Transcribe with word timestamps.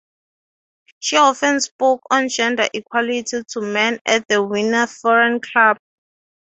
She 0.99 1.15
often 1.15 1.61
spoke 1.61 2.01
on 2.09 2.27
gender 2.27 2.67
equality 2.73 3.43
to 3.49 3.61
men 3.61 3.99
at 4.03 4.27
the 4.27 4.41
Wiener 4.41 4.87
Frauen 4.87 5.39
Club. 5.41 5.77